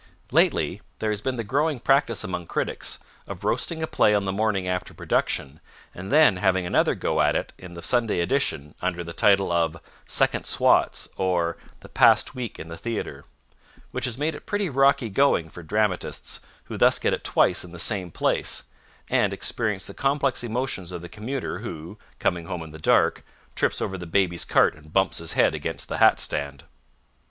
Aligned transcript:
Lately, 0.31 0.81
there 0.97 1.11
has 1.11 1.21
been 1.21 1.35
the 1.35 1.43
growing 1.43 1.79
practice 1.79 2.23
among 2.23 2.47
critics 2.47 2.97
of 3.27 3.43
roasting 3.43 3.83
a 3.83 3.85
play 3.85 4.15
on 4.15 4.25
the 4.25 4.31
morning 4.31 4.67
after 4.67 4.95
production, 4.95 5.59
and 5.93 6.11
then 6.11 6.37
having 6.37 6.65
another 6.65 6.95
go 6.95 7.21
at 7.21 7.35
it 7.35 7.53
in 7.59 7.75
the 7.75 7.83
Sunday 7.83 8.19
edition 8.19 8.73
under 8.81 9.03
the 9.03 9.13
title 9.13 9.51
of 9.51 9.77
"Second 10.07 10.47
Swats" 10.47 11.07
or 11.17 11.55
"The 11.81 11.87
Past 11.89 12.33
Week 12.33 12.57
in 12.57 12.67
the 12.67 12.77
Theatre," 12.77 13.25
which 13.91 14.05
has 14.05 14.17
made 14.17 14.33
it 14.33 14.47
pretty 14.47 14.71
rocky 14.71 15.11
going 15.11 15.49
for 15.49 15.61
dramatists 15.61 16.39
who 16.63 16.77
thus 16.77 16.97
get 16.97 17.13
it 17.13 17.23
twice 17.23 17.63
in 17.63 17.71
the 17.71 17.77
same 17.77 18.09
place, 18.09 18.63
and 19.07 19.31
experience 19.31 19.85
the 19.85 19.93
complex 19.93 20.43
emotions 20.43 20.91
of 20.91 21.03
the 21.03 21.09
commuter 21.09 21.59
who, 21.59 21.99
coming 22.17 22.47
home 22.47 22.63
in 22.63 22.71
the 22.71 22.79
dark, 22.79 23.23
trips 23.53 23.79
over 23.79 23.99
the 23.99 24.07
baby's 24.07 24.45
cart 24.45 24.73
and 24.73 24.93
bumps 24.93 25.19
his 25.19 25.33
head 25.33 25.53
against 25.53 25.89
the 25.89 25.97
hat 25.99 26.19
stand. 26.19 26.63